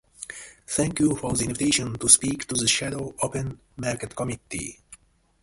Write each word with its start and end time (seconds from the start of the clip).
Thank 0.65 0.99
you 0.99 1.15
for 1.15 1.33
the 1.33 1.43
invitation 1.45 1.93
to 1.99 2.09
speak 2.09 2.47
to 2.47 2.55
the 2.55 2.67
Shadow 2.67 3.13
Open 3.21 3.59
Market 3.77 4.15
Committee. 4.15 4.79